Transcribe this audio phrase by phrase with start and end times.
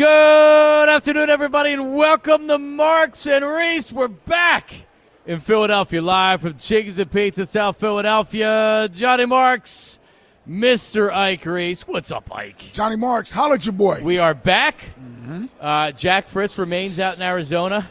[0.00, 3.92] Good afternoon, everybody, and welcome to Marks and Reese.
[3.92, 4.72] We're back
[5.26, 8.88] in Philadelphia, live from Chickies and Pete's, South Philadelphia.
[8.94, 9.98] Johnny Marks,
[10.48, 11.12] Mr.
[11.12, 11.86] Ike Reese.
[11.86, 12.70] What's up, Ike?
[12.72, 14.00] Johnny Marks, holla at your boy.
[14.02, 14.82] We are back.
[15.60, 17.86] Uh, Jack Fritz remains out in Arizona.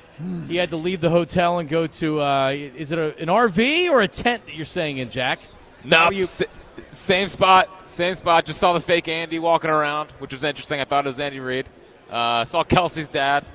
[0.47, 3.87] He had to leave the hotel and go to, uh, is it a, an RV
[3.91, 5.41] or a tent that you're staying in, Jack?
[5.83, 6.41] No, How you- s-
[6.89, 8.45] same spot, same spot.
[8.45, 10.79] Just saw the fake Andy walking around, which was interesting.
[10.81, 11.67] I thought it was Andy Reid.
[12.09, 13.45] Uh, saw Kelce's dad.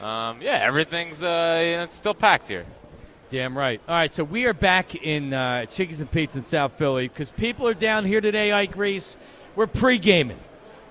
[0.00, 2.66] Um, yeah, everything's uh, it's still packed here.
[3.30, 3.80] Damn right.
[3.88, 7.30] All right, so we are back in uh, Chickies and Pete's in South Philly because
[7.30, 9.16] people are down here today, Ike Reese.
[9.56, 10.38] We're pre-gaming.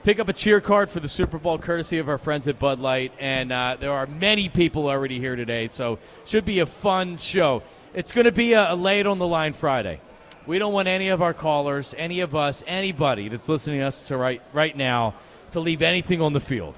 [0.04, 2.80] Pick up a cheer card for the Super Bowl, courtesy of our friends at Bud
[2.80, 7.18] Light, and uh, there are many people already here today, so should be a fun
[7.18, 7.62] show.
[7.94, 10.02] It's going to be a, a on the line Friday.
[10.48, 14.08] We don't want any of our callers, any of us, anybody that's listening to us
[14.08, 15.14] to right right now
[15.52, 16.74] to leave anything on the field.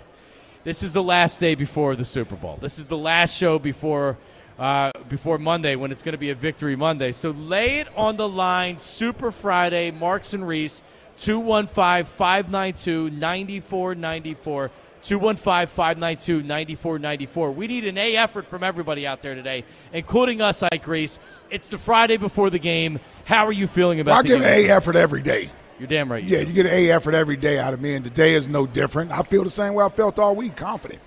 [0.64, 2.58] This is the last day before the Super Bowl.
[2.62, 4.18] This is the last show before
[4.58, 7.12] uh, before Monday when it's going to be a victory Monday.
[7.12, 8.78] So lay it on the line.
[8.78, 9.92] Super Friday.
[9.92, 10.82] Marks and Reese.
[11.18, 14.72] 215 592 9494.
[15.02, 17.52] 215 592 9494.
[17.52, 21.20] We need an A effort from everybody out there today, including us, Ike Reese.
[21.50, 23.02] It's the Friday before the game.
[23.26, 24.32] How are you feeling about it?
[24.32, 24.48] I give an?
[24.48, 25.50] A effort every day.
[25.84, 26.24] You're damn right.
[26.24, 26.48] you Yeah, do.
[26.48, 29.12] you get an A effort every day out of me, and today is no different.
[29.12, 31.02] I feel the same way I felt all week, confident.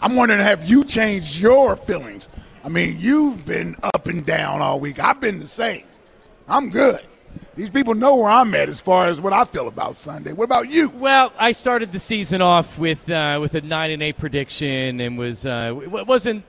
[0.00, 2.28] I'm wondering, have you changed your feelings?
[2.62, 5.00] I mean, you've been up and down all week.
[5.00, 5.82] I've been the same.
[6.46, 7.00] I'm good.
[7.56, 10.30] These people know where I'm at as far as what I feel about Sunday.
[10.32, 10.90] What about you?
[10.90, 15.18] Well, I started the season off with uh, with a nine and eight prediction, and
[15.18, 16.44] was uh, wasn't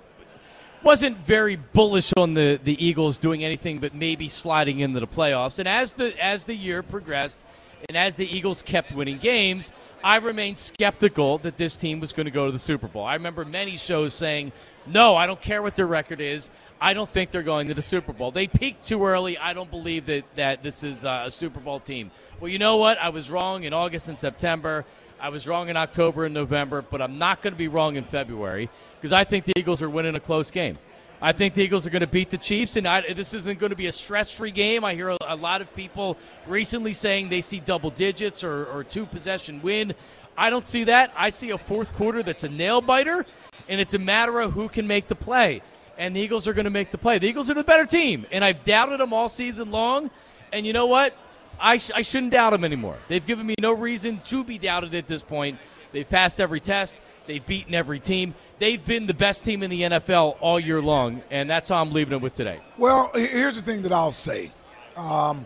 [0.83, 5.57] wasn't very bullish on the, the Eagles doing anything but maybe sliding into the playoffs.
[5.57, 7.39] And as the as the year progressed,
[7.87, 9.71] and as the Eagles kept winning games,
[10.03, 13.05] I remained skeptical that this team was going to go to the Super Bowl.
[13.05, 14.51] I remember many shows saying,
[14.85, 16.51] "No, I don't care what their record is.
[16.81, 18.31] I don't think they're going to the Super Bowl.
[18.31, 19.37] They peaked too early.
[19.37, 22.77] I don't believe that that this is uh, a Super Bowl team." Well, you know
[22.77, 22.97] what?
[22.97, 24.85] I was wrong in August and September.
[25.19, 28.03] I was wrong in October and November, but I'm not going to be wrong in
[28.03, 30.75] February because I think the Eagles are winning a close game.
[31.23, 33.69] I think the Eagles are going to beat the Chiefs, and I, this isn't going
[33.69, 34.83] to be a stress-free game.
[34.83, 38.83] I hear a, a lot of people recently saying they see double digits or, or
[38.83, 39.93] two possession win.
[40.37, 41.13] I don't see that.
[41.15, 43.25] I see a fourth quarter that's a nail biter,
[43.69, 45.61] and it's a matter of who can make the play.
[45.97, 47.19] And the Eagles are going to make the play.
[47.19, 50.11] The Eagles are the better team, and I've doubted them all season long.
[50.51, 51.15] And you know what?
[51.57, 52.97] I, sh- I shouldn't doubt them anymore.
[53.07, 55.57] They've given me no reason to be doubted at this point.
[55.93, 56.97] They've passed every test.
[57.27, 58.35] They've beaten every team.
[58.63, 61.91] They've been the best team in the NFL all year long, and that's how I'm
[61.91, 62.61] leaving them with today.
[62.77, 64.51] Well, here's the thing that I'll say.
[64.95, 65.45] Um,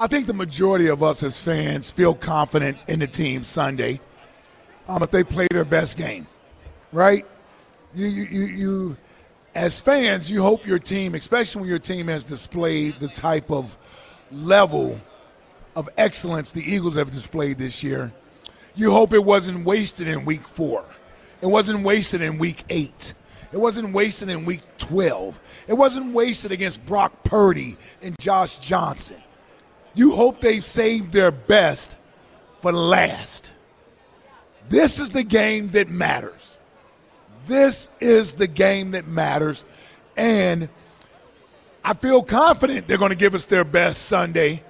[0.00, 4.00] I think the majority of us as fans feel confident in the team Sunday
[4.88, 6.26] um, if they play their best game,
[6.92, 7.26] right?
[7.94, 8.96] You, you, you, you,
[9.54, 13.76] as fans, you hope your team, especially when your team has displayed the type of
[14.32, 14.98] level
[15.76, 18.14] of excellence the Eagles have displayed this year,
[18.76, 20.86] you hope it wasn't wasted in week four.
[21.40, 23.14] It wasn't wasted in week eight.
[23.52, 25.40] It wasn't wasted in week 12.
[25.66, 29.20] It wasn't wasted against Brock Purdy and Josh Johnson.
[29.94, 31.96] You hope they've saved their best
[32.60, 33.50] for last.
[34.68, 36.58] This is the game that matters.
[37.48, 39.64] This is the game that matters.
[40.16, 40.68] And
[41.82, 44.62] I feel confident they're going to give us their best Sunday.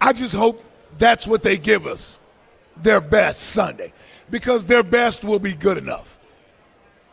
[0.00, 0.62] I just hope
[0.98, 2.20] that's what they give us
[2.76, 3.92] their best Sunday
[4.30, 6.18] because their best will be good enough.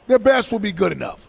[0.07, 1.25] Their best will be good enough.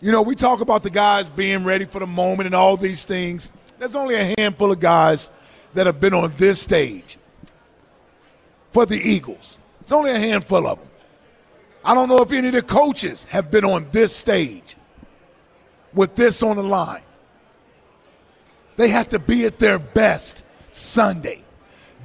[0.00, 3.04] You know, we talk about the guys being ready for the moment and all these
[3.04, 3.50] things.
[3.78, 5.30] There's only a handful of guys
[5.74, 7.18] that have been on this stage
[8.72, 9.58] for the Eagles.
[9.80, 10.88] It's only a handful of them.
[11.84, 14.76] I don't know if any of the coaches have been on this stage
[15.92, 17.02] with this on the line.
[18.76, 21.43] They have to be at their best Sunday.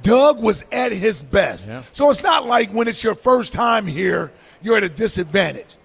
[0.02, 1.68] Doug was at his best.
[1.68, 1.82] Yeah.
[1.92, 4.32] So it's not like when it's your first time here,
[4.62, 5.76] you're at a disadvantage.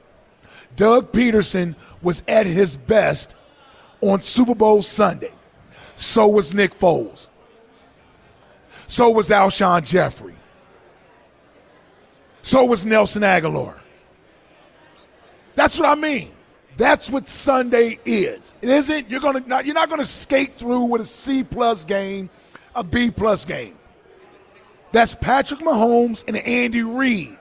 [0.75, 3.35] Doug Pederson was at his best
[4.01, 5.31] on Super Bowl Sunday.
[5.95, 7.29] So was Nick Foles.
[8.87, 10.35] So was Alshon Jeffery.
[12.41, 13.75] So was Nelson Agholor.
[15.55, 16.31] That's what I mean.
[16.77, 18.53] That's what Sunday is.
[18.61, 19.09] It isn't.
[19.09, 19.65] You're gonna not.
[19.65, 22.29] You're not gonna skate through with a C plus game,
[22.75, 23.75] a B plus game.
[24.95, 27.37] That's Patrick Mahomes and Andy Reid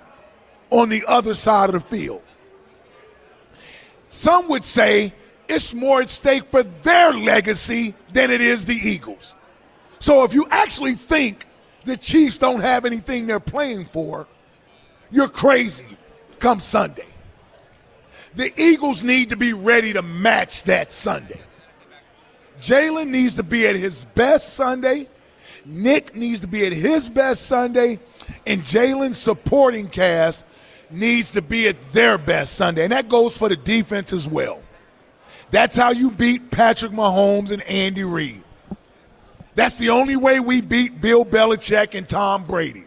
[0.71, 2.21] on the other side of the field.
[4.09, 5.15] Some would say
[5.49, 9.37] it's more at stake for their legacy than it is the Eagles.
[10.01, 11.47] So if you actually think
[11.85, 14.27] the Chiefs don't have anything they're playing for,
[15.12, 15.87] you're crazy
[16.41, 17.06] come Sunday.
[18.35, 21.41] The Eagles need to be ready to match that Sunday.
[22.59, 25.09] Jalen needs to be at his best Sunday.
[25.65, 27.99] Nick needs to be at his best Sunday.
[28.47, 30.45] And Jalen's supporting cast
[30.91, 32.85] needs to be at their best Sunday.
[32.85, 34.61] And that goes for the defense as well.
[35.51, 38.43] That's how you beat Patrick Mahomes and Andy Reid.
[39.55, 42.85] That's the only way we beat Bill Belichick and Tom Brady.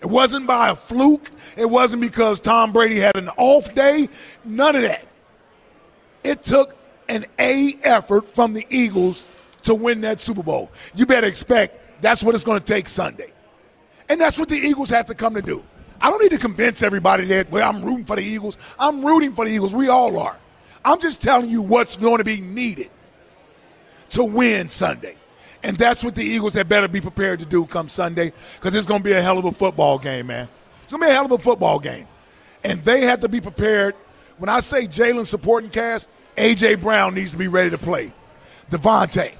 [0.00, 1.30] It wasn't by a fluke.
[1.56, 4.08] It wasn't because Tom Brady had an off day.
[4.44, 5.04] None of that.
[6.22, 6.76] It took
[7.08, 9.26] an A effort from the Eagles
[9.62, 10.70] to win that Super Bowl.
[10.94, 13.32] You better expect that's what it's going to take Sunday.
[14.08, 15.62] And that's what the Eagles have to come to do.
[16.00, 18.56] I don't need to convince everybody that well, I'm rooting for the Eagles.
[18.78, 19.74] I'm rooting for the Eagles.
[19.74, 20.36] We all are.
[20.84, 22.90] I'm just telling you what's going to be needed
[24.10, 25.16] to win Sunday.
[25.62, 28.86] And that's what the Eagles had better be prepared to do come Sunday because it's
[28.86, 30.48] going to be a hell of a football game, man.
[30.82, 32.08] It's going to be a hell of a football game.
[32.64, 33.94] And they have to be prepared.
[34.38, 36.08] When I say Jalen supporting cast,
[36.38, 36.76] A.J.
[36.76, 38.12] Brown needs to be ready to play.
[38.70, 39.32] DeVonta,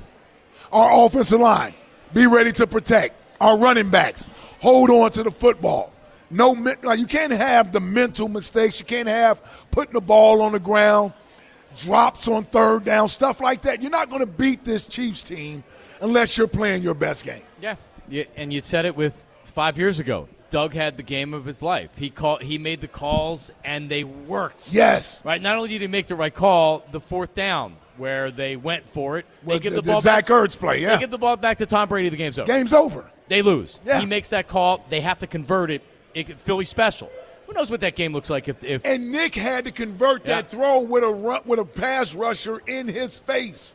[0.73, 1.73] our offensive line,
[2.13, 3.17] be ready to protect.
[3.41, 4.27] Our running backs,
[4.61, 5.93] hold on to the football.
[6.31, 6.55] No,
[6.93, 8.79] you can't have the mental mistakes.
[8.79, 11.13] You can't have putting the ball on the ground,
[11.77, 13.83] drops on third down, stuff like that.
[13.83, 15.65] You're not going to beat this Chiefs team
[16.01, 17.43] unless you're playing your best game.
[17.61, 17.77] Yeah,
[18.09, 19.15] yeah and you said it with
[19.45, 20.29] five years ago.
[20.51, 21.97] Doug had the game of his life.
[21.97, 22.43] He called.
[22.43, 24.73] He made the calls, and they worked.
[24.73, 25.25] Yes.
[25.25, 25.41] Right.
[25.41, 29.19] Not only did he make the right call, the fourth down where they went for
[29.19, 29.27] it.
[29.43, 30.37] They well, give the, the, ball Zach back.
[30.37, 30.81] Ertz play.
[30.81, 30.95] Yeah.
[30.95, 32.09] They give the ball back to Tom Brady.
[32.09, 32.47] The game's over.
[32.47, 33.09] Game's over.
[33.29, 33.81] They lose.
[33.85, 34.01] Yeah.
[34.01, 34.85] He makes that call.
[34.89, 35.83] They have to convert it.
[36.15, 37.11] it Philly special.
[37.47, 40.37] Who knows what that game looks like if, if and Nick had to convert Yeah.
[40.37, 43.75] that throw with a run, with a pass rusher in his face.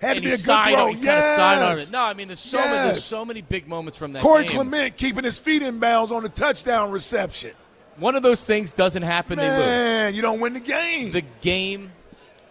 [0.00, 0.86] Had and to be a good throw.
[0.88, 1.36] on, yes.
[1.36, 1.90] kind on it.
[1.92, 4.52] No, I mean there's so many there's so many big moments from that Corey game.
[4.54, 7.52] Clement keeping his feet in bounds on the touchdown reception.
[7.96, 9.38] One of those things doesn't happen.
[9.38, 9.58] They lose.
[9.58, 11.12] Man, you don't win the game.
[11.12, 11.92] The game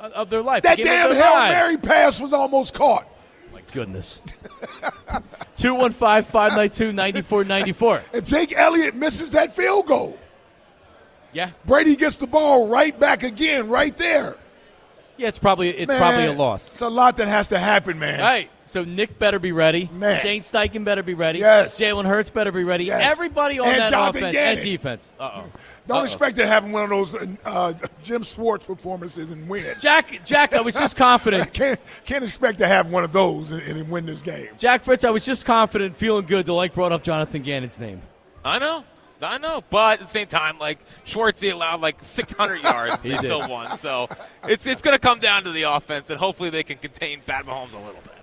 [0.01, 0.63] of their life.
[0.63, 1.53] that damn Hail lives.
[1.55, 3.07] Mary pass was almost caught.
[3.53, 4.21] My goodness.
[5.55, 8.03] 215 592 9494.
[8.13, 10.17] If Jake Elliott misses that field goal,
[11.33, 11.51] Yeah.
[11.65, 14.35] Brady gets the ball right back again, right there.
[15.17, 16.67] Yeah, it's probably it's Man, probably a loss.
[16.69, 18.19] It's a lot that has to happen, man.
[18.21, 18.49] All right.
[18.65, 19.87] So Nick better be ready.
[19.93, 20.19] Man.
[20.21, 21.39] Shane Steichen better be ready.
[21.39, 21.77] Yes.
[21.79, 22.85] Jalen Hurts better be ready.
[22.85, 23.11] Yes.
[23.11, 24.57] Everybody on And that Jonathan offense Gannon.
[24.59, 25.11] and defense.
[25.19, 25.43] Uh oh.
[25.93, 27.15] Don't expect to have one of those
[27.45, 29.75] uh, Jim Schwartz performances and win.
[29.79, 31.53] Jack, Jack, I was just confident.
[31.53, 34.47] Can't can't expect to have one of those and, and win this game.
[34.57, 36.45] Jack Fritz, I was just confident, feeling good.
[36.45, 38.01] The like brought up Jonathan Gannon's name.
[38.43, 38.83] I know.
[39.23, 43.09] I know, but at the same time, like Schwartzy allowed like 600 yards, and He
[43.09, 43.21] they did.
[43.21, 43.77] still won.
[43.77, 44.09] So
[44.47, 47.45] it's it's going to come down to the offense, and hopefully they can contain Pat
[47.45, 48.13] Mahomes a little bit.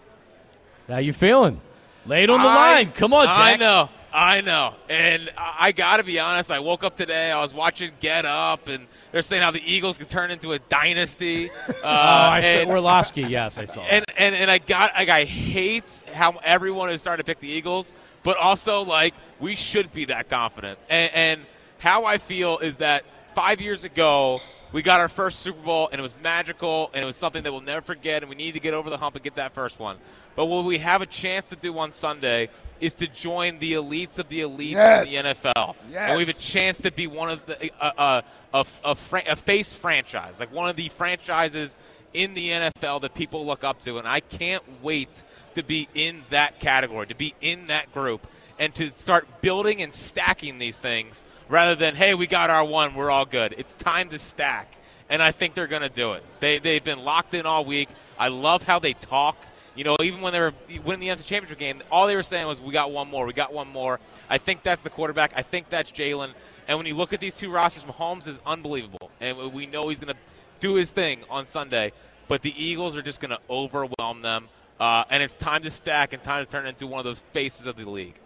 [0.88, 1.60] How you feeling?
[2.06, 2.90] Lay it on the I- line.
[2.92, 3.38] Come on, Jack.
[3.38, 6.50] I know, I know, and I, got to be honest.
[6.50, 7.31] I woke up today.
[7.31, 10.58] I was watching Get Up, and they're saying how the Eagles could turn into a
[10.58, 11.50] dynasty.
[11.69, 13.22] Uh, Oh, I saw and- Orlovsky.
[13.22, 13.82] Yes, I saw.
[13.82, 17.49] and, and and I got like I hate how everyone is starting to pick the
[17.49, 20.78] Eagles, but also like we should be that confident.
[20.90, 21.40] And, and
[21.78, 23.04] how I feel is that
[23.34, 24.40] five years ago
[24.72, 27.52] we got our first Super Bowl and it was magical and it was something that
[27.52, 29.78] we'll never forget and we need to get over the hump and get that first
[29.78, 29.96] one.
[30.34, 32.49] But what we have a chance to do on Sunday
[32.80, 35.12] is to join the elites of the elites Yes.
[35.12, 35.75] in the NFL.
[35.90, 36.10] Yes.
[36.10, 38.22] And we have a chance to be one of the uh, uh,
[38.54, 41.76] a, a, fran- a face franchise, like one of the franchises
[42.14, 45.23] in the NFL that people look up to, and I can't wait
[45.54, 48.26] to be in that category, to be in that group,
[48.58, 52.94] and to start building and stacking these things rather than hey, we got our one,
[52.94, 53.54] we're all good.
[53.58, 54.75] It's time to stack,
[55.11, 56.23] and I think they're going to do it.
[56.40, 57.88] They they've been locked in all week.
[58.18, 59.37] I love how they talk.
[59.78, 60.52] You know, even when they were
[60.85, 63.25] winning the NFC Championship game, all they were saying was, "We got one more.
[63.25, 65.32] We got one more." I think that's the quarterback.
[65.37, 66.32] I think that's Jalen.
[66.66, 70.00] And when you look at these two rosters, Mahomes is unbelievable, and we know he's
[70.00, 70.20] going to
[70.58, 71.92] do his thing on Sunday.
[72.26, 74.49] But the Eagles are just going to overwhelm them,
[74.80, 77.66] uh, and it's time to stack and time to turn into one of those faces
[77.66, 78.18] of the league.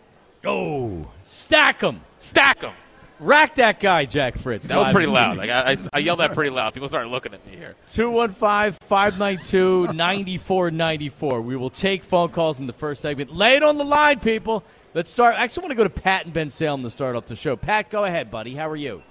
[0.47, 2.00] oh, stack them.
[2.16, 2.73] Stack them.
[3.23, 4.67] Rack that guy, Jack Fritz.
[4.67, 5.37] That was pretty loud.
[5.37, 6.75] Like, I, I, I yelled that pretty loud.
[6.75, 7.76] People started looking at me here.
[7.88, 11.41] 215 592 9494.
[11.41, 13.33] We will take phone calls in the first segment.
[13.33, 14.64] Lay it on the line, people.
[14.95, 15.37] Let's start.
[15.37, 17.57] I actually want to go to Pat and Bensalem to start off the show.
[17.57, 18.55] Pat, go ahead, buddy.
[18.55, 19.02] How are you?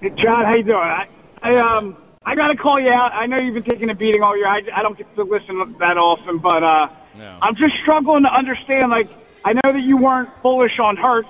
[0.00, 0.76] Hey, John, how you doing?
[0.76, 1.08] I,
[1.42, 3.12] I um, I got to call you out.
[3.12, 4.46] I know you've been taking a beating all year.
[4.46, 7.38] I, I don't get to listen that often, but uh, No.
[7.42, 8.90] I'm just struggling to understand.
[8.90, 9.08] Like,
[9.44, 11.28] I know that you weren't bullish on Hurts,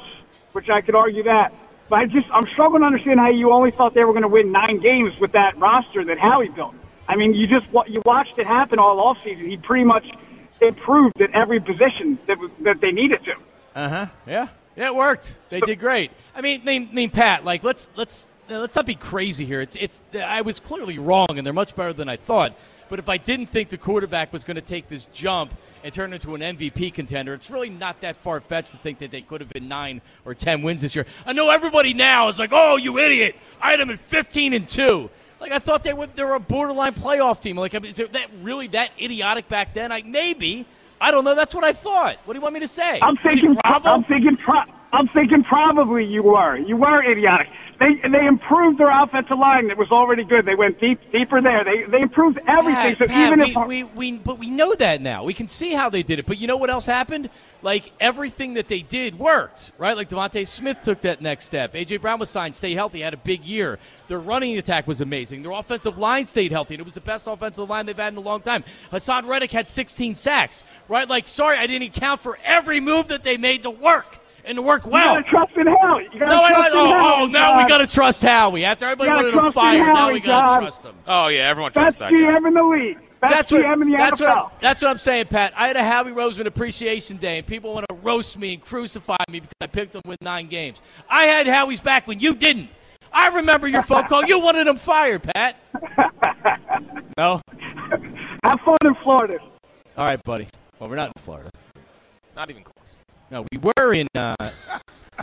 [0.53, 1.53] which I could argue that,
[1.93, 4.29] but I just I'm struggling to understand how you only thought they were going to
[4.29, 6.75] win nine games with that roster that Howie built.
[7.07, 9.47] I mean, you just you watched it happen all offseason.
[9.47, 10.07] He pretty much
[10.63, 13.33] improved at every position that that they needed to.
[13.79, 14.07] Uh huh.
[14.27, 14.49] Yeah.
[14.75, 15.37] Yeah, it worked.
[15.51, 16.13] They did great.
[16.35, 19.61] I mean, mean, mean Pat, like let's let's let's not be crazy here.
[19.61, 22.57] It's it's I was clearly wrong, and they're much better than I thought.
[22.93, 26.13] But if I didn't think the quarterback was going to take this jump and turn
[26.13, 29.41] into an MVP contender, it's really not that far fetched to think that they could
[29.41, 31.07] have been nine or ten wins this year.
[31.25, 33.35] I know everybody now is like, "Oh, you idiot!
[33.63, 35.09] I had them at fifteen and two.
[35.41, 37.57] Like I thought they were they were a borderline playoff team.
[37.57, 39.89] Like, is that really that idiotic back then?
[39.89, 40.67] Like maybe
[41.01, 41.35] I don't know.
[41.35, 42.19] That's what I thought.
[42.27, 42.99] What do you want me to say?
[43.01, 43.57] I'm thinking.
[43.65, 44.37] I'm thinking.
[44.37, 46.59] Pro- I'm thinking probably you were.
[46.59, 47.49] You were idiotic.
[47.81, 49.69] They they improved their offensive line.
[49.69, 50.45] That was already good.
[50.45, 51.65] They went deep deeper there.
[51.65, 52.97] They they improved everything.
[52.97, 55.25] Pat, so Pat, even we, if we, we but we know that now.
[55.25, 56.27] We can see how they did it.
[56.27, 57.31] But you know what else happened?
[57.63, 59.97] Like everything that they did worked, right?
[59.97, 61.73] Like DeVonta Smith took that next step.
[61.75, 63.79] AJ Brown was signed, stay healthy, had a big year.
[64.09, 65.43] Their running attack was amazing.
[65.43, 68.19] Their offensive line stayed healthy, and it was the best offensive line they've had in
[68.19, 68.63] a long time.
[68.93, 71.09] Haason Reddick had 16 sacks, right?
[71.09, 74.63] Like, sorry, I didn't account for every move that they made to work and to
[74.63, 75.17] work well.
[75.17, 76.09] You gotta trust in Howie.
[76.13, 78.65] You gotta no, I, trust in oh, Howie, oh, now we got to trust Howie.
[78.65, 80.59] After everybody You gotta wanted him trust in fired, now we got to God.
[80.61, 80.95] trust him.
[81.07, 82.39] Oh yeah, everyone trusts Best that guy.
[82.41, 82.99] GM in the league.
[83.21, 84.25] Best That's what, in the that's, NFL.
[84.27, 85.53] what I'm, that's what I'm saying, Pat.
[85.57, 89.17] I had a Howie Roseman Appreciation Day, and people want to roast me and crucify
[89.31, 90.83] me because I picked him with nine games.
[91.09, 92.69] I had Howie's back when you didn't.
[93.13, 94.25] I remember your phone call.
[94.25, 95.57] You wanted him fired, Pat.
[97.19, 97.43] No?
[98.45, 99.39] Have fun in Florida.
[99.99, 100.47] All right, buddy.
[100.79, 101.51] Well, we're not in Florida.
[102.35, 102.97] Not even close.
[103.33, 104.51] No, we were in uh,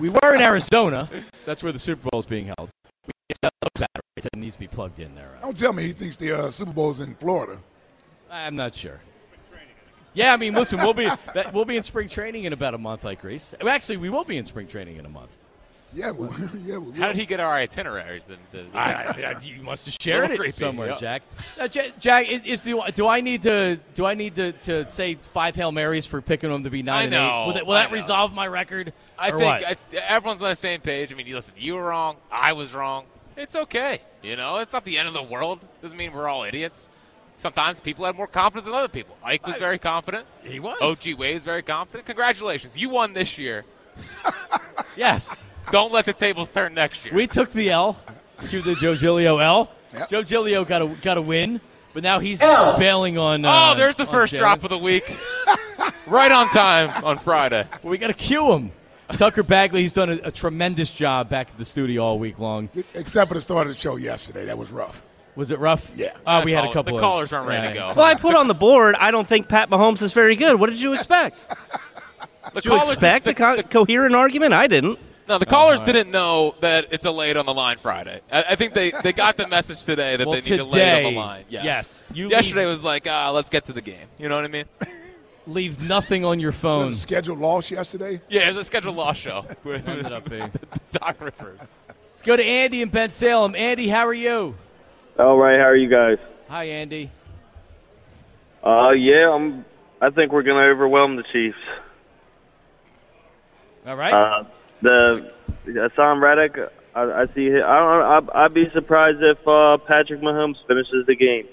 [0.02, 1.08] we were in Arizona.
[1.46, 2.72] That's where the Super Bowl is being held.
[3.06, 3.40] We it's
[3.76, 4.26] batteries.
[4.26, 5.38] It needs to be plugged in there.
[5.44, 7.60] Don't tell me he thinks the uh, Super Bowl's in Florida.
[8.32, 9.00] I'm not sure.
[10.16, 12.80] Yeah, I mean, listen, we'll be that, we'll be in spring training in about a
[12.80, 13.54] month, like Reese.
[13.62, 15.38] Actually, we will be in spring training in a month.
[15.94, 16.78] Yeah, well, yeah.
[16.78, 18.26] Well, How did he get our itineraries?
[18.26, 20.98] The, the, I, I, you must have shared it creepy, somewhere, yeah.
[20.98, 21.22] Jack.
[21.60, 24.88] Uh, Jack, Jack is, is the, do I need to do I need to, to
[24.88, 27.46] say five hail marys for picking them to be nine I and know, eight?
[27.48, 27.96] Will that, will I that know.
[27.96, 28.94] resolve my record?
[29.18, 29.44] I think?
[29.44, 29.78] I,
[30.08, 31.12] everyone's on the same page.
[31.12, 32.18] I mean, you listen, you were wrong.
[32.32, 33.06] I was wrong.
[33.36, 34.02] It's okay.
[34.22, 35.60] You know, it's not the end of the world.
[35.82, 36.92] Doesn't mean we're all idiots.
[37.36, 39.16] Sometimes people have more confidence than other people.
[39.24, 40.28] Ike was very confident.
[40.44, 40.78] he was.
[40.82, 42.06] OG Wade is very confident.
[42.06, 43.64] Congratulations, you won this year.
[44.98, 45.42] yes.
[45.72, 47.14] Don't let the tables turn next year.
[47.14, 48.00] We took the L.
[48.48, 49.72] Cue the Joe Giglio L.
[49.94, 50.10] Yep.
[50.10, 51.60] Joe Giglio got a got a win,
[51.94, 53.44] but now he's bailing on.
[53.46, 54.42] Uh, oh, there's the first Jared.
[54.42, 55.04] drop of the week.
[56.08, 57.66] right on time on Friday.
[57.84, 58.72] Well, we got to cue him.
[59.18, 62.70] Tucker Bagley, he's done a, a tremendous job back at the studio all week long.
[62.94, 65.02] except for the start of the show yesterday, that was rough.
[65.36, 65.92] Was it rough?
[65.96, 66.12] Yeah.
[66.28, 66.92] Oh, we The had a couple.
[66.92, 67.94] the of, callers weren't ready to go.
[67.96, 68.96] Well, I put on the board.
[68.96, 70.60] I don't think Pat Mahomes is very good.
[70.60, 71.46] What did you expect?
[71.50, 74.54] The Did you callers, expect the, a co- coherent argument?
[74.54, 75.00] I didn't.
[75.30, 78.20] No, the callers didn't know that it's a late on the line Friday.
[78.32, 81.04] I, I think they, they got the message today that Well, they need to lay
[81.04, 81.46] it on the line.
[81.50, 81.64] Yes.
[81.64, 82.06] yes.
[82.12, 84.08] You Yesterday leave- was like, ah, let's get to the game.
[84.18, 84.66] You know what I mean?
[85.48, 86.92] Leaves nothing on your Was phone.
[86.92, 88.20] a scheduled loss yesterday.
[88.28, 89.46] Yeah, it was a scheduled loss show.
[89.64, 90.52] with Ended up being.
[90.92, 91.60] Doc Rivers.
[91.88, 93.56] Let's go to Andy in Bensalem.
[93.56, 94.56] Andy, how are you?
[95.20, 96.18] All right, how are you guys?
[96.50, 97.12] Hi, Andy.
[98.64, 99.64] Uh, yeah, I'm.
[100.02, 101.58] I think we're going to overwhelm the Chiefs.
[103.86, 104.14] All right.
[104.14, 104.44] Uh,
[104.82, 105.34] the
[105.68, 106.58] Haason Reddick,
[106.96, 107.50] I, I see.
[107.50, 108.30] I don't.
[108.36, 111.48] I, I'd be surprised if uh, Patrick Mahomes finishes the game.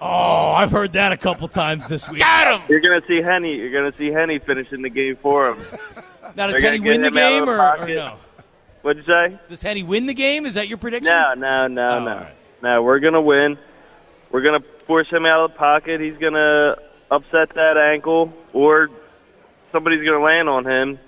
[0.00, 2.20] oh, I've heard that a couple times this week.
[2.20, 2.66] Got him!
[2.68, 3.44] You're going to see Henne.
[3.44, 5.58] You're going to see Henne finishing the game for him.
[6.34, 8.16] Now, does They're Henne win the get him game the or, or no?
[8.82, 9.38] What'd you say?
[9.48, 10.44] Does Henne win the game?
[10.44, 11.12] Is that your prediction?
[11.12, 12.34] No, no, no, Oh, no, all right.
[12.62, 12.82] no.
[12.82, 13.56] We're going to win.
[14.32, 16.00] We're going to force him out of the pocket.
[16.00, 16.76] He's going to
[17.12, 18.88] upset that ankle, or
[19.70, 20.98] somebody's going to land on him.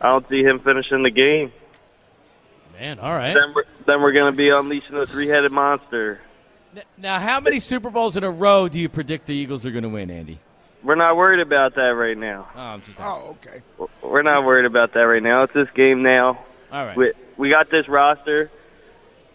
[0.00, 1.52] I don't see him finishing the game.
[2.78, 3.34] Man, all right.
[3.34, 6.20] Then we're, then we're going to be unleashing the three-headed monster.
[6.96, 9.82] Now, how many Super Bowls in a row do you predict the Eagles are going
[9.82, 10.38] to win, Andy?
[10.84, 12.48] We're not worried about that right now.
[12.54, 13.62] Oh, I'm just oh, asking.
[13.80, 13.92] Oh, okay.
[14.02, 15.42] We're not worried about that right now.
[15.42, 16.44] It's this game now.
[16.70, 16.96] All right.
[16.96, 18.50] We we got this roster.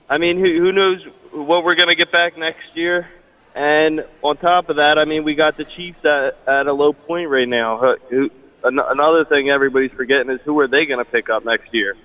[0.09, 0.99] I mean, who who knows
[1.33, 3.09] what we're going to get back next year?
[3.55, 6.93] And on top of that, I mean, we got the Chiefs at at a low
[6.93, 7.77] point right now.
[7.77, 8.29] Who- Who,
[8.63, 11.95] an- another thing everybody's forgetting is who are they going to pick up next year?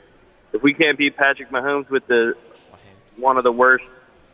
[0.53, 2.35] If we can't beat Patrick Mahomes with the
[3.17, 3.85] one of the worst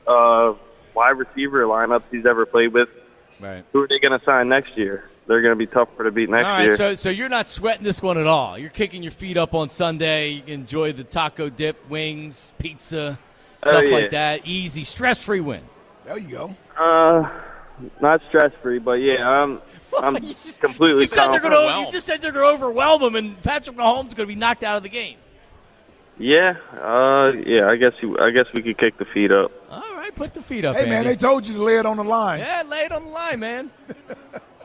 [0.06, 0.54] uh,
[0.94, 2.88] wide receiver lineups he's ever played with,
[3.40, 3.64] Right.
[3.72, 5.10] who are they going to sign next year?
[5.26, 6.76] They're going to be tougher to beat next All right, year.
[6.76, 8.58] so so you're not sweating this one at all.
[8.58, 10.28] You're kicking your feet up on Sunday.
[10.30, 13.18] You can enjoy the taco dip, wings, pizza,
[13.62, 13.90] Oh, stuff yeah.
[13.96, 14.42] like that.
[14.44, 15.62] Easy, stress-free win.
[16.04, 16.54] There you go.
[16.78, 17.30] Uh,
[18.02, 19.62] not stress free, but yeah, I'm
[20.02, 21.86] I'm You just- completely you said they're gonna, Overwhelmed.
[21.86, 24.38] You just said they're going to overwhelm them, and Patrick Mahomes is going to be
[24.38, 25.18] knocked out of the game.
[26.18, 27.68] Yeah, uh, yeah.
[27.68, 29.50] I guess you, I guess we could kick the feet up.
[29.68, 31.10] All right, put the feet up, Hey, man, Andy.
[31.10, 32.38] they told you to lay it on the line.
[32.38, 33.70] yeah, lay it on the line, man.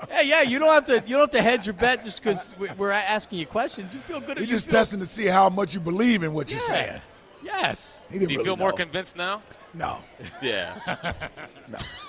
[0.09, 1.03] Hey, yeah, you don't have to.
[1.05, 3.93] You don't have to hedge your bet just because we're asking you questions.
[3.93, 4.37] You feel good.
[4.37, 7.01] You're you just feel, testing to see how much you believe in what you're saying.
[7.43, 7.99] Yes.
[8.09, 9.41] He didn't Do you really feel more convinced now?
[9.73, 9.97] No.
[10.41, 11.13] Yeah.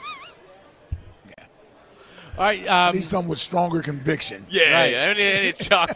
[2.40, 2.66] All right.
[2.66, 4.46] Um, Need someone with stronger conviction.
[4.48, 4.92] Yeah, Right.
[4.92, 4.98] yeah.
[4.98, 5.90] Any, any Chuck,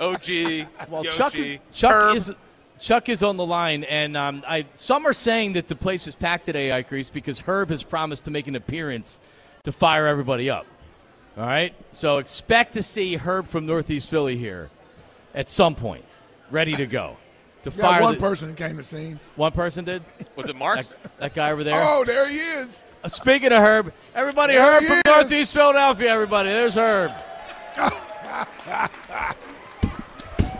[0.00, 2.16] OG, well, Yoshi, Chuck is Chuck Herb.
[2.16, 2.34] is
[2.80, 6.14] Chuck is on the line, and um, I some are saying that the place is
[6.14, 9.18] packed today, Ike Reese, because Herb has promised to make an appearance
[9.64, 10.64] to fire everybody up.
[11.36, 14.70] All right, so expect to see Herb from Northeast Philly here
[15.34, 16.04] at some point,
[16.50, 17.18] ready to go.
[17.64, 19.16] To We fire got one the- person came to see.
[19.36, 20.02] One person did.
[20.36, 20.76] Was it Mark?
[20.78, 21.78] That, that guy over there.
[21.78, 22.86] Oh, there he is.
[23.08, 25.02] Speaking of Herb, everybody, There Herb from is.
[25.06, 26.10] Northeast Philadelphia.
[26.12, 27.12] Everybody, there's Herb.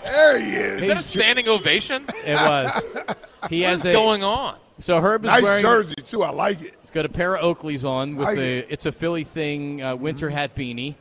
[0.05, 0.83] There he is.
[0.83, 2.05] Is that a standing ovation?
[2.25, 2.85] It was.
[3.51, 4.57] He has What's a going on?
[4.81, 5.63] so Herb is Nice wearing.
[5.63, 6.25] jersey too.
[6.25, 6.75] I like it.
[6.81, 8.59] He's got a pair of Oakleys on with Like a.
[8.59, 8.67] it.
[8.71, 9.83] It's a Philly thing.
[9.83, 10.97] Uh, winter hat beanie.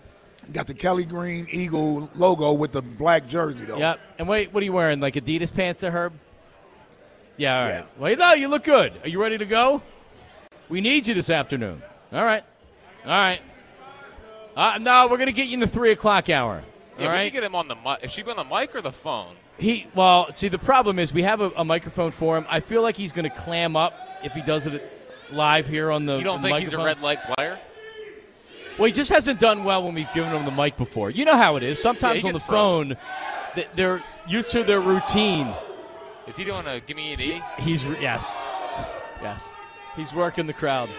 [0.53, 3.77] Got the Kelly Green Eagle logo with the black jersey though.
[3.77, 3.99] Yep.
[4.19, 4.99] And wait, what are you wearing?
[4.99, 6.13] Like Adidas pants, there, Herb?
[7.37, 7.57] Yeah.
[7.57, 7.69] All right.
[7.73, 7.83] Yeah.
[7.97, 8.93] Well, no, you look good.
[9.03, 9.81] Are you ready to go?
[10.69, 11.81] We need you this afternoon.
[12.11, 12.43] All right.
[13.03, 13.41] All right.
[14.55, 16.63] Uh, no, we're gonna get you in the three o'clock hour.
[16.97, 17.31] Yeah, all right.
[17.31, 18.03] get him on the mic.
[18.03, 19.35] Is she on the mic or the phone?
[19.57, 22.45] He well, see, the problem is we have a, a microphone for him.
[22.49, 23.93] I feel like he's going to clam up
[24.23, 24.91] if he does it
[25.31, 26.17] live here on the.
[26.17, 27.59] You don't the think he's a red light player?
[28.77, 31.09] Well, he just hasn't done well when we've given him the mic before.
[31.09, 31.81] You know how it is.
[31.81, 32.97] Sometimes he on the frozen.
[33.55, 35.53] phone, they're used to their routine.
[36.27, 37.41] Is he doing a give me an E?
[37.59, 38.37] He's yes,
[39.21, 39.49] yes,
[39.95, 40.89] he's working the crowd.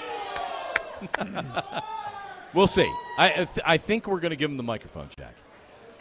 [2.54, 2.90] we'll see.
[3.18, 5.34] I I, th- I think we're going to give him the microphone, Jack.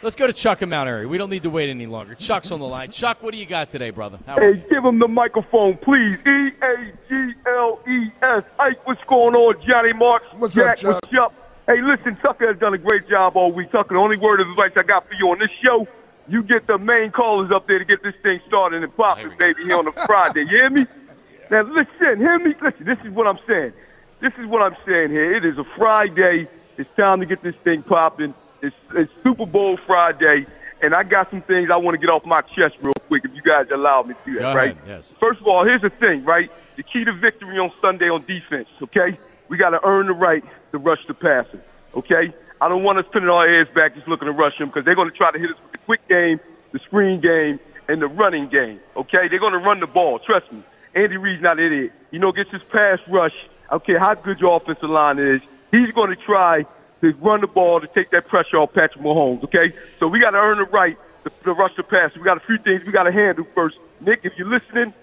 [0.02, 1.06] Let's go to Chuck in Mount Airy.
[1.06, 2.14] We don't need to wait any longer.
[2.14, 2.90] Chuck's on the line.
[2.90, 4.18] Chuck, what do you got today, brother?
[4.26, 6.18] How Hey, give him the microphone, please.
[6.26, 8.44] E A G L E S.
[8.58, 9.54] Ike, what's going on?
[9.66, 10.26] Johnny Marks.
[10.36, 11.02] What's up, Jack, Chuck?
[11.02, 11.32] what's up?
[11.66, 13.72] Hey, listen, Tucker has done a great job all week.
[13.72, 15.88] Tucker, the only word of advice I got for you on this show,
[16.28, 19.36] you get the main callers up there to get this thing started and popping, Here
[19.40, 20.42] baby, here on a Friday.
[20.42, 20.86] You hear me?
[21.50, 22.54] Now, listen, hear me?
[22.60, 23.72] Listen, this is what I'm saying.
[24.20, 25.36] This is what I'm saying here.
[25.36, 26.48] It is a Friday.
[26.78, 28.34] It's time to get this thing popping.
[28.62, 30.46] It's, it's Super Bowl Friday,
[30.82, 33.30] and I got some things I want to get off my chest real quick if
[33.34, 34.76] you guys allow me to do that, right?
[34.86, 35.14] yes.
[35.20, 36.50] First of all, here's the thing, right?
[36.76, 39.18] The key to victory on Sunday on defense, okay?
[39.48, 41.62] We got to earn the right to rush the passer,
[41.94, 42.34] okay?
[42.60, 44.96] I don't want us putting our heads back just looking to rush them because they're
[44.96, 46.40] going to try to hit us with the quick game,
[46.72, 49.28] the screen game, and the running game, okay?
[49.30, 50.64] They're going to run the ball, trust me.
[50.96, 51.92] Andy Reid's not an idiot.
[52.10, 53.36] You know, gets his pass rush.
[53.68, 55.42] I don't care how good your offensive line is.
[55.70, 56.64] He's going to try
[57.02, 59.76] to run the ball to take that pressure off Patrick Mahomes, okay?
[60.00, 62.16] So we got to earn the right to, to rush the pass.
[62.16, 63.76] We got a few things we got to handle first.
[64.00, 64.94] Nick, if you're listening,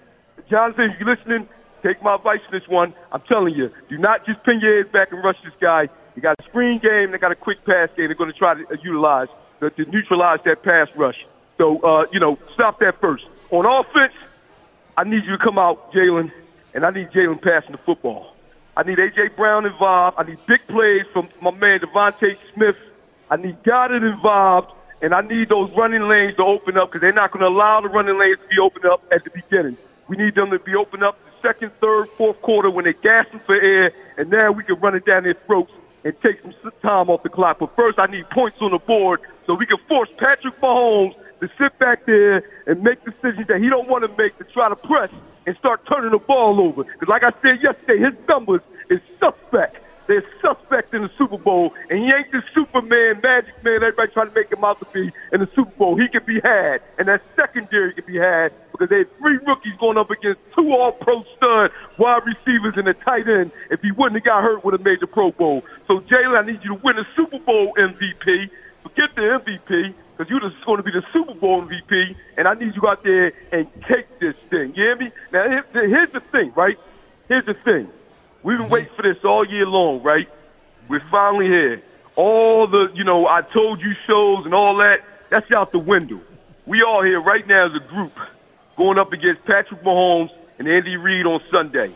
[0.50, 1.48] Jonathan, if you're listening,
[1.82, 2.92] take my advice for this one.
[3.12, 5.88] I'm telling you, do not just pin your head back and rush this guy.
[6.16, 8.54] You got a screen game, they got a quick pass game they're going to try
[8.54, 9.28] to uh, utilize
[9.60, 11.26] to, to neutralize that pass rush.
[11.58, 13.24] So, uh, you know, stop that first.
[13.50, 14.14] On offense,
[14.96, 16.30] I need you to come out, Jalen,
[16.72, 18.34] and I need Jalen passing the football.
[18.76, 19.34] I need A.J.
[19.36, 20.16] Brown involved.
[20.18, 22.76] I need big plays from my man DeVonta Smith.
[23.30, 24.70] I need Goedert involved,
[25.02, 27.80] and I need those running lanes to open up because they're not going to allow
[27.80, 29.76] the running lanes to be opened up at the beginning.
[30.08, 33.40] We need them to be opened up the second, third, fourth quarter when they're gasping
[33.46, 35.72] for air, and now we can run it down their throats
[36.04, 36.52] and take some
[36.82, 37.58] time off the clock.
[37.58, 41.52] But first, I need points on the board so we can force Patrick Mahomes to
[41.60, 44.76] sit back there and make decisions that he don't want to make to try to
[44.76, 45.12] press
[45.46, 46.84] and start turning the ball over.
[46.84, 49.76] Because like I said yesterday, his numbers is suspect.
[50.06, 53.80] They're suspect in the Super Bowl, and he ain't the Superman, Magic Man.
[53.80, 55.96] Everybody trying to make him out to be in the Super Bowl.
[55.96, 59.72] He can be had, and that secondary can be had because they had three rookies
[59.80, 63.50] going up against two All-Pro stud wide receivers and a tight end.
[63.70, 65.64] If he wouldn't have got hurt, would have made the Pro Bowl.
[65.88, 68.50] So Jalen, I need you to win a Super Bowl MVP.
[68.84, 72.54] Forget the MVP because you're just going to be the Super Bowl MVP, and I
[72.54, 74.74] need you out there and take this thing.
[74.76, 75.10] You hear me?
[75.32, 76.76] Now, here's the thing, right?
[77.28, 77.88] Here's the thing.
[78.42, 78.72] We've been mm-hmm.
[78.72, 80.28] waiting for this all year long, right?
[80.88, 81.82] We're finally here.
[82.16, 84.98] All the, you know, I told you shows and all that,
[85.30, 86.20] that's out the window.
[86.66, 88.12] We all here right now as a group
[88.76, 91.92] going up against Patrick Mahomes and Andy Reid on Sunday.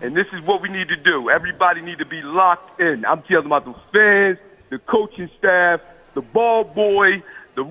[0.00, 1.28] And this is what we need to do.
[1.28, 3.04] Everybody need to be locked in.
[3.04, 4.38] I'm telling about the fans,
[4.70, 5.80] the coaching staff,
[6.14, 7.22] the ball boy,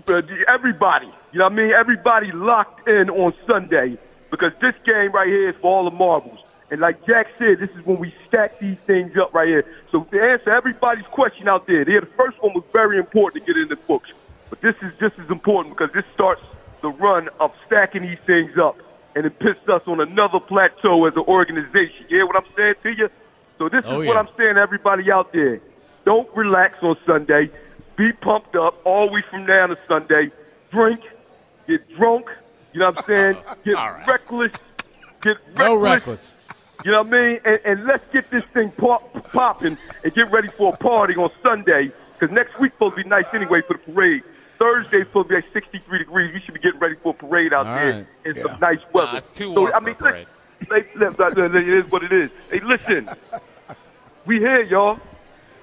[0.06, 1.08] the, uh, the everybody.
[1.32, 1.71] You know what I mean?
[1.71, 3.97] Everybody locked in on Sunday
[4.32, 6.39] because this game right here is for all the marbles.
[6.71, 9.65] And like Jack said, this is when we stack these things up right here.
[9.91, 13.54] So to answer everybody's question out there, there the first one was very important to
[13.54, 14.10] get in the books.
[14.49, 16.41] But this is just as important because this starts
[16.82, 18.78] the run of stacking these things up.
[19.15, 22.06] And it puts us on another plateau as an organization.
[22.10, 23.10] You hear what I'm saying to you?
[23.58, 24.13] So this Oh, is yeah.
[24.13, 25.60] what I'm saying to everybody out there.
[26.06, 27.49] Don't relax on Sunday.
[27.99, 30.31] Be pumped up all week from now to Sunday.
[30.71, 31.01] Drink,
[31.67, 32.27] get drunk.
[32.71, 33.43] You know what I'm saying?
[33.65, 34.07] Get All right.
[34.07, 34.51] reckless.
[35.21, 35.57] Get reckless.
[35.57, 36.38] No reckless.
[36.85, 37.39] You know what I mean?
[37.43, 41.29] And, and let's get this thing pop, popping and get ready for a party on
[41.43, 41.91] Sunday.
[42.17, 44.23] Because next week's supposed to be nice anyway for the parade.
[44.59, 46.31] Thursday's supposed to be like 63 degrees.
[46.33, 48.07] We should be getting ready for a parade out All there right.
[48.23, 48.43] in Yeah.
[48.43, 49.12] some nice weather.
[49.12, 50.27] Nah, it's too so, warm I mean, a parade.
[50.71, 52.29] listen, listen, listen, it is what it is.
[52.49, 53.09] Hey, listen.
[54.25, 54.99] We here, y'all.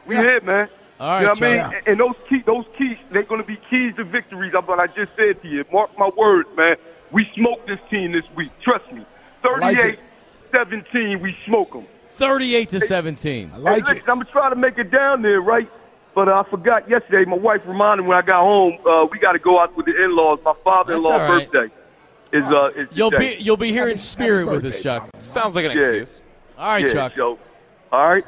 [0.07, 0.23] We Yeah.
[0.23, 0.69] here, man.
[0.99, 1.59] All right, you know what I mean?
[1.61, 4.55] And- And those key, those keys, they're going to be keys to victories.
[4.57, 5.65] I'm what I just said to you.
[5.73, 6.77] Mark my words, man.
[7.13, 8.51] We smoked this team this week.
[8.63, 9.05] Trust me.
[9.61, 9.99] like 38, it.
[10.53, 11.87] 17, we smoke them.
[12.11, 13.51] 38 to 17.
[13.55, 13.85] I like hey, it.
[13.87, 15.69] listen, I'm going to try to make it down there, right?
[16.15, 17.29] But I forgot yesterday.
[17.29, 18.79] My wife reminded me when I got home.
[18.87, 20.39] Uh, we got to go out with the in-laws.
[20.45, 21.53] My father-in-law That's all right.
[21.53, 21.75] birthday
[22.33, 23.37] is uh is You'll today.
[23.37, 25.11] be you'll be here in spirit happy with us, birthday, Chuck.
[25.19, 25.85] Sounds like an Yeah.
[25.85, 26.21] excuse.
[26.59, 27.13] All right, yeah, Chuck.
[27.17, 27.39] So,
[27.93, 28.25] all right.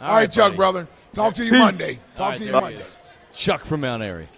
[0.00, 0.86] All right, Chuck, brother.
[1.14, 1.58] Talk to you Peace.
[1.60, 2.00] Monday.
[2.16, 2.78] Talk right, to you Monday.
[2.80, 3.02] is.
[3.32, 4.28] Chuck from Mount Airy.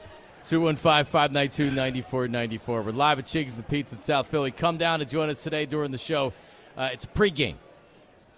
[0.46, 2.66] 215-592-9494.
[2.84, 4.50] We're live at Chickies and Pete's in South Philly.
[4.50, 6.32] Come down and join us today during the show.
[6.76, 7.54] Uh, it's a pregame.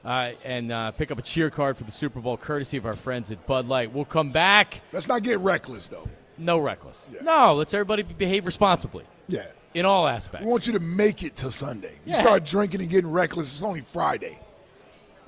[0.04, 2.94] Uh, and uh, pick up a cheer card for the Super Bowl, courtesy of our
[2.94, 3.92] friends at Bud Light.
[3.92, 4.80] We'll come back.
[4.92, 6.08] Let's not get reckless, though.
[6.38, 7.06] No reckless.
[7.12, 7.20] Yeah.
[7.22, 9.46] No, let's everybody behave responsibly Yeah.
[9.74, 10.44] in all aspects.
[10.46, 11.94] We want you to make it to Sunday.
[12.06, 12.20] You Yeah.
[12.20, 14.38] start drinking and getting reckless, it's only Friday.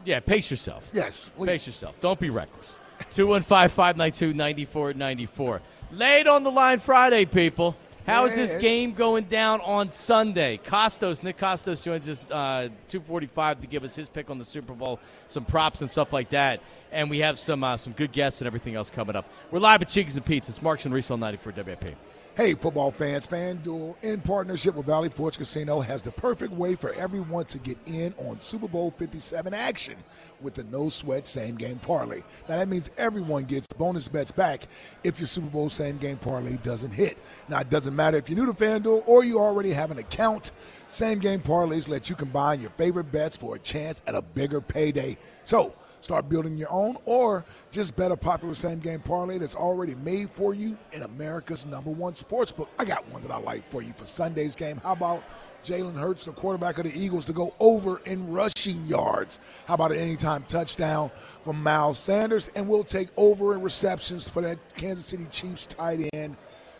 [0.04, 0.88] yeah, pace yourself.
[0.92, 1.48] Yes, please.
[1.48, 1.98] Pace yourself.
[2.00, 2.78] Don't be reckless.
[3.10, 5.60] 215-592-9494.
[5.92, 7.76] Late on the line Friday, people.
[8.06, 10.58] How is this game going down on Sunday?
[10.64, 14.72] Kostos, Nick Kostos joins us uh, 245 to give us his pick on the Super
[14.72, 16.60] Bowl, some props and stuff like that.
[16.92, 19.30] And we have some uh, some good guests and everything else coming up.
[19.50, 20.48] We're live at Cheeks and Pete's.
[20.48, 21.94] It's Marks and Reese on 94 WIP.
[22.40, 26.90] Hey, football fans, FanDuel, in partnership with Valley Forge Casino, has the perfect way for
[26.94, 29.96] everyone to get in on Super Bowl 57 action
[30.40, 32.22] with the no sweat same game parlay.
[32.48, 34.68] Now, that means everyone gets bonus bets back
[35.05, 37.18] if your Super Bowl same game parlay doesn't hit.
[37.50, 40.53] Now, it doesn't matter if you're new to FanDuel or you already have an account.
[40.88, 44.62] Same game parlays let you combine your favorite bets for a chance at a bigger
[44.62, 45.18] payday.
[45.44, 49.94] So, Start building your own or just bet a popular same game parlay that's already
[49.96, 52.70] made for you in America's number one sports book.
[52.78, 54.78] I got one that I like for you for Sunday's game.
[54.82, 55.22] How about
[55.62, 59.38] Jalen Hurts, the quarterback of the Eagles, to go over in rushing yards?
[59.66, 61.10] How about an anytime touchdown
[61.44, 62.48] from Miles Sanders?
[62.54, 66.36] And we'll take over in receptions for that Kansas City Chiefs tight end,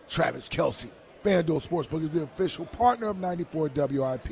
[0.09, 0.89] Travis Kelce.
[1.23, 4.31] FanDuel Sportsbook is the official partner of 94 WIP.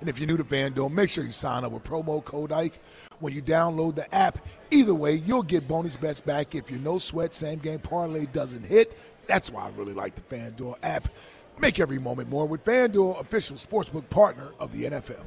[0.00, 2.72] And if you're new to FanDuel, make sure you sign up with promo code IKE
[3.18, 4.38] when you download the app.
[4.70, 8.64] Either way, you'll get bonus bets back if your no sweat same game parlay doesn't
[8.64, 8.96] hit.
[9.26, 11.08] That's why I really like the FanDuel app.
[11.58, 15.26] Make every moment more with FanDuel, official sportsbook partner of the NFL.